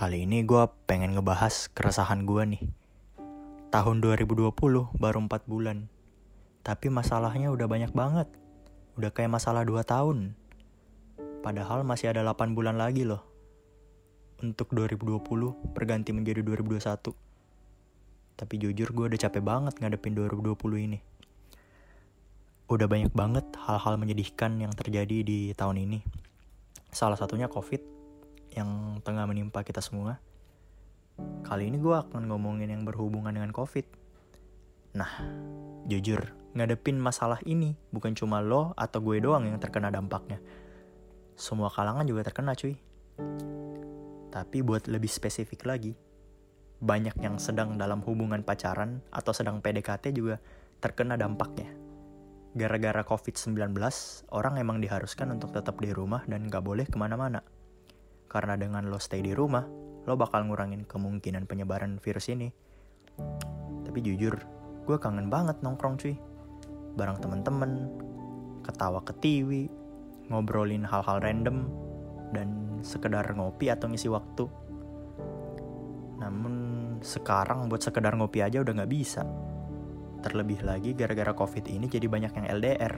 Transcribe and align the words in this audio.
Kali 0.00 0.24
ini 0.24 0.40
gue 0.48 0.64
pengen 0.88 1.12
ngebahas 1.12 1.68
keresahan 1.76 2.24
gue 2.24 2.56
nih. 2.56 2.64
Tahun 3.68 4.00
2020 4.00 4.48
baru 4.96 5.18
4 5.28 5.44
bulan. 5.44 5.92
Tapi 6.64 6.88
masalahnya 6.88 7.52
udah 7.52 7.68
banyak 7.68 7.92
banget. 7.92 8.24
Udah 8.96 9.12
kayak 9.12 9.36
masalah 9.36 9.60
2 9.60 9.76
tahun. 9.84 10.32
Padahal 11.44 11.84
masih 11.84 12.16
ada 12.16 12.24
8 12.24 12.56
bulan 12.56 12.80
lagi 12.80 13.04
loh. 13.04 13.20
Untuk 14.40 14.72
2020 14.72 15.20
berganti 15.76 16.16
menjadi 16.16 16.48
2021. 16.48 17.12
Tapi 18.40 18.54
jujur 18.56 18.88
gue 18.96 19.04
udah 19.04 19.20
capek 19.20 19.44
banget 19.44 19.84
ngadepin 19.84 20.16
2020 20.16 20.80
ini. 20.80 21.04
Udah 22.72 22.88
banyak 22.88 23.12
banget 23.12 23.44
hal-hal 23.68 24.00
menyedihkan 24.00 24.64
yang 24.64 24.72
terjadi 24.72 25.20
di 25.20 25.52
tahun 25.52 25.76
ini. 25.84 26.00
Salah 26.88 27.20
satunya 27.20 27.52
COVID 27.52 27.99
yang 28.54 29.00
tengah 29.04 29.26
menimpa 29.26 29.62
kita 29.62 29.82
semua. 29.82 30.18
Kali 31.44 31.68
ini 31.68 31.76
gue 31.76 31.92
akan 31.92 32.30
ngomongin 32.30 32.72
yang 32.72 32.82
berhubungan 32.86 33.34
dengan 33.34 33.52
COVID. 33.52 33.86
Nah, 34.96 35.12
jujur, 35.86 36.34
ngadepin 36.56 36.98
masalah 36.98 37.38
ini 37.46 37.78
bukan 37.94 38.16
cuma 38.16 38.42
lo 38.42 38.74
atau 38.74 38.98
gue 39.04 39.22
doang 39.22 39.46
yang 39.46 39.58
terkena 39.62 39.92
dampaknya. 39.92 40.42
Semua 41.38 41.70
kalangan 41.70 42.06
juga 42.08 42.26
terkena 42.26 42.56
cuy. 42.56 42.74
Tapi 44.30 44.58
buat 44.62 44.86
lebih 44.86 45.10
spesifik 45.10 45.66
lagi, 45.66 45.94
banyak 46.80 47.18
yang 47.20 47.36
sedang 47.36 47.76
dalam 47.76 48.00
hubungan 48.02 48.40
pacaran 48.40 49.04
atau 49.12 49.34
sedang 49.36 49.60
PDKT 49.60 50.16
juga 50.16 50.40
terkena 50.80 51.18
dampaknya. 51.20 51.68
Gara-gara 52.50 53.06
COVID-19, 53.06 53.54
orang 54.34 54.58
emang 54.58 54.82
diharuskan 54.82 55.30
untuk 55.30 55.54
tetap 55.54 55.78
di 55.78 55.94
rumah 55.94 56.26
dan 56.26 56.50
gak 56.50 56.66
boleh 56.66 56.82
ke 56.88 56.98
mana-mana. 56.98 57.46
Karena 58.30 58.54
dengan 58.54 58.86
lo 58.86 59.02
stay 59.02 59.26
di 59.26 59.34
rumah, 59.34 59.66
lo 60.06 60.14
bakal 60.14 60.46
ngurangin 60.46 60.86
kemungkinan 60.86 61.50
penyebaran 61.50 61.98
virus 61.98 62.30
ini. 62.30 62.46
Tapi 63.82 63.98
jujur, 64.06 64.38
gue 64.86 64.96
kangen 65.02 65.26
banget 65.26 65.58
nongkrong 65.66 65.98
cuy. 65.98 66.14
Bareng 66.94 67.18
temen-temen, 67.18 67.90
ketawa 68.62 69.02
ke 69.02 69.10
TV, 69.18 69.66
ngobrolin 70.30 70.86
hal-hal 70.86 71.18
random, 71.18 71.66
dan 72.30 72.78
sekedar 72.86 73.26
ngopi 73.34 73.66
atau 73.66 73.90
ngisi 73.90 74.06
waktu. 74.06 74.46
Namun 76.22 76.54
sekarang 77.02 77.66
buat 77.66 77.82
sekedar 77.82 78.14
ngopi 78.14 78.46
aja 78.46 78.62
udah 78.62 78.86
gak 78.86 78.92
bisa. 78.94 79.26
Terlebih 80.22 80.62
lagi 80.62 80.94
gara-gara 80.94 81.34
covid 81.34 81.66
ini 81.66 81.90
jadi 81.90 82.06
banyak 82.06 82.30
yang 82.30 82.46
LDR. 82.46 82.94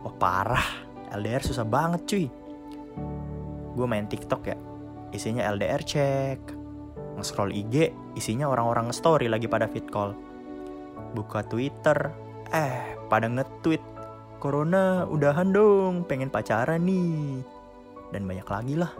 Wah 0.00 0.16
parah, 0.16 0.64
LDR 1.12 1.44
susah 1.44 1.68
banget 1.68 2.08
cuy 2.08 2.47
gue 3.78 3.86
main 3.86 4.10
TikTok 4.10 4.42
ya 4.50 4.56
isinya 5.14 5.46
LDR 5.46 5.82
cek 5.86 6.40
nge-scroll 7.14 7.54
IG 7.54 7.94
isinya 8.18 8.50
orang-orang 8.50 8.90
nge-story 8.90 9.30
lagi 9.30 9.46
pada 9.46 9.70
fit 9.70 9.86
call 9.86 10.18
buka 11.14 11.46
Twitter 11.46 12.10
eh 12.50 12.98
pada 13.06 13.30
nge-tweet 13.30 13.82
Corona 14.42 15.06
udahan 15.06 15.54
dong 15.54 16.02
pengen 16.10 16.30
pacaran 16.30 16.82
nih 16.82 17.42
dan 18.10 18.26
banyak 18.26 18.48
lagi 18.50 18.74
lah 18.74 18.90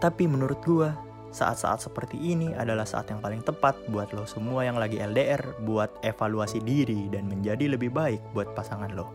tapi 0.00 0.24
menurut 0.24 0.60
gue 0.64 0.88
saat-saat 1.28 1.84
seperti 1.84 2.16
ini 2.16 2.56
adalah 2.56 2.88
saat 2.88 3.12
yang 3.12 3.20
paling 3.20 3.44
tepat 3.44 3.76
buat 3.92 4.08
lo 4.16 4.24
semua 4.24 4.64
yang 4.64 4.80
lagi 4.80 4.96
LDR 4.96 5.60
buat 5.60 6.00
evaluasi 6.00 6.64
diri 6.64 7.12
dan 7.12 7.28
menjadi 7.28 7.76
lebih 7.76 7.92
baik 7.92 8.32
buat 8.32 8.56
pasangan 8.56 8.96
lo. 8.96 9.12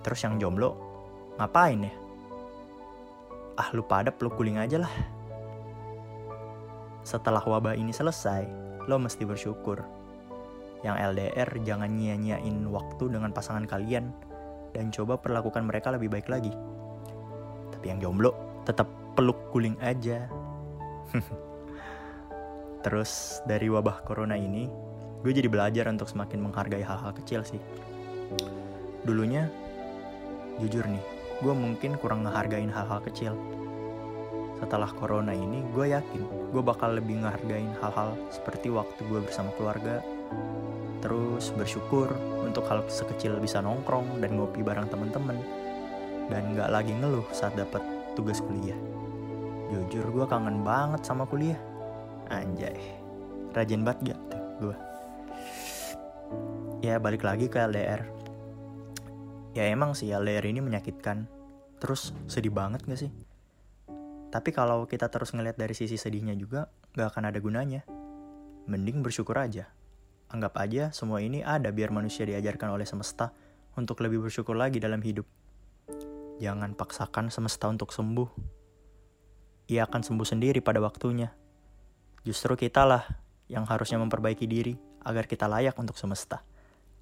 Terus 0.00 0.24
yang 0.24 0.40
jomblo, 0.40 0.72
ngapain 1.36 1.84
ya? 1.84 1.92
Ah 3.62 3.70
lu 3.70 3.86
pada 3.86 4.10
peluk 4.10 4.34
guling 4.34 4.58
aja 4.58 4.82
lah. 4.82 4.90
Setelah 7.06 7.46
wabah 7.46 7.78
ini 7.78 7.94
selesai, 7.94 8.42
lo 8.90 8.98
mesti 8.98 9.22
bersyukur. 9.22 9.78
Yang 10.82 11.14
LDR 11.14 11.50
jangan 11.62 11.94
nyia-nyiain 11.94 12.58
waktu 12.66 13.06
dengan 13.06 13.30
pasangan 13.30 13.70
kalian 13.70 14.10
dan 14.74 14.90
coba 14.90 15.14
perlakukan 15.14 15.62
mereka 15.62 15.94
lebih 15.94 16.10
baik 16.10 16.26
lagi. 16.26 16.50
Tapi 17.70 17.86
yang 17.86 18.02
jomblo 18.02 18.34
tetap 18.66 18.90
peluk 19.14 19.38
guling 19.54 19.78
aja. 19.78 20.26
Terus 22.82 23.38
dari 23.46 23.70
wabah 23.70 24.02
corona 24.02 24.34
ini, 24.34 24.66
gue 25.22 25.30
jadi 25.30 25.46
belajar 25.46 25.86
untuk 25.86 26.10
semakin 26.10 26.42
menghargai 26.42 26.82
hal-hal 26.82 27.14
kecil 27.14 27.46
sih. 27.46 27.62
Dulunya, 29.06 29.46
jujur 30.58 30.82
nih, 30.82 31.04
gue 31.42 31.54
mungkin 31.54 31.98
kurang 31.98 32.22
ngehargain 32.22 32.70
hal-hal 32.70 33.02
kecil. 33.02 33.34
Setelah 34.62 34.94
corona 34.94 35.34
ini, 35.34 35.66
gue 35.74 35.90
yakin 35.90 36.54
gue 36.54 36.62
bakal 36.62 36.94
lebih 36.94 37.18
ngehargain 37.18 37.74
hal-hal 37.82 38.14
seperti 38.30 38.70
waktu 38.70 39.02
gue 39.10 39.18
bersama 39.26 39.50
keluarga, 39.58 39.98
terus 41.02 41.50
bersyukur 41.50 42.14
untuk 42.46 42.62
hal 42.70 42.86
sekecil 42.86 43.42
bisa 43.42 43.58
nongkrong 43.58 44.22
dan 44.22 44.38
ngopi 44.38 44.62
bareng 44.62 44.86
temen-temen, 44.86 45.34
dan 46.30 46.54
gak 46.54 46.70
lagi 46.70 46.94
ngeluh 46.94 47.26
saat 47.34 47.58
dapat 47.58 47.82
tugas 48.14 48.38
kuliah. 48.38 48.78
Jujur 49.74 50.06
gue 50.14 50.26
kangen 50.30 50.62
banget 50.62 51.02
sama 51.02 51.26
kuliah. 51.26 51.58
Anjay, 52.30 52.78
rajin 53.50 53.82
banget 53.82 54.14
gak 54.14 54.20
tuh 54.30 54.42
gue. 54.62 54.76
Ya 56.86 57.02
balik 57.02 57.26
lagi 57.26 57.50
ke 57.50 57.58
LDR 57.58 58.21
ya 59.52 59.68
emang 59.68 59.92
sih 59.92 60.12
LDR 60.12 60.44
ini 60.48 60.60
menyakitkan. 60.64 61.28
Terus 61.80 62.14
sedih 62.28 62.52
banget 62.52 62.84
gak 62.84 63.00
sih? 63.00 63.12
Tapi 64.32 64.48
kalau 64.54 64.88
kita 64.88 65.12
terus 65.12 65.36
ngeliat 65.36 65.60
dari 65.60 65.76
sisi 65.76 66.00
sedihnya 66.00 66.32
juga, 66.32 66.72
gak 66.96 67.12
akan 67.12 67.28
ada 67.28 67.38
gunanya. 67.42 67.84
Mending 68.64 69.04
bersyukur 69.04 69.36
aja. 69.36 69.68
Anggap 70.32 70.56
aja 70.56 70.88
semua 70.96 71.20
ini 71.20 71.44
ada 71.44 71.68
biar 71.68 71.92
manusia 71.92 72.24
diajarkan 72.24 72.72
oleh 72.72 72.88
semesta 72.88 73.36
untuk 73.76 74.00
lebih 74.00 74.24
bersyukur 74.24 74.56
lagi 74.56 74.80
dalam 74.80 75.04
hidup. 75.04 75.28
Jangan 76.40 76.72
paksakan 76.72 77.28
semesta 77.28 77.68
untuk 77.68 77.92
sembuh. 77.92 78.28
Ia 79.68 79.84
akan 79.84 80.00
sembuh 80.00 80.26
sendiri 80.26 80.64
pada 80.64 80.80
waktunya. 80.80 81.28
Justru 82.24 82.56
kitalah 82.56 83.04
yang 83.52 83.68
harusnya 83.68 84.00
memperbaiki 84.00 84.48
diri 84.48 84.72
agar 85.04 85.28
kita 85.28 85.44
layak 85.44 85.76
untuk 85.76 86.00
semesta. 86.00 86.40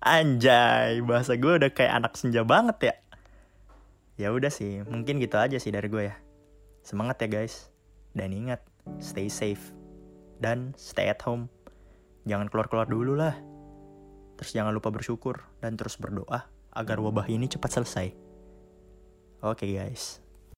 Anjay, 0.01 1.05
bahasa 1.05 1.37
gue 1.37 1.61
udah 1.61 1.69
kayak 1.77 1.93
anak 2.01 2.17
senja 2.17 2.41
banget 2.41 2.89
ya. 2.89 2.95
Ya 4.17 4.29
udah 4.33 4.49
sih, 4.49 4.81
mungkin 4.89 5.21
gitu 5.21 5.37
aja 5.37 5.61
sih 5.61 5.69
dari 5.69 5.93
gue 5.93 6.09
ya. 6.09 6.17
Semangat 6.81 7.21
ya 7.21 7.29
guys. 7.29 7.69
Dan 8.17 8.33
ingat, 8.33 8.65
stay 8.97 9.29
safe. 9.29 9.77
Dan 10.41 10.73
stay 10.81 11.13
at 11.13 11.21
home. 11.21 11.53
Jangan 12.25 12.49
keluar-keluar 12.49 12.89
dulu 12.89 13.13
lah. 13.13 13.37
Terus 14.41 14.57
jangan 14.57 14.73
lupa 14.73 14.89
bersyukur 14.89 15.45
dan 15.61 15.77
terus 15.77 16.01
berdoa 16.01 16.49
agar 16.73 16.97
wabah 16.97 17.29
ini 17.29 17.45
cepat 17.45 17.81
selesai. 17.81 18.09
Oke 19.45 19.69
okay, 19.69 19.85
guys. 19.85 20.25